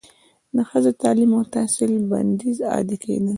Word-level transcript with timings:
د 0.55 0.57
ښځو 0.69 0.91
تعلیم 1.01 1.31
او 1.37 1.43
تحصیل 1.55 1.91
بندیز 2.11 2.57
عادي 2.71 2.97
کیدل 3.03 3.27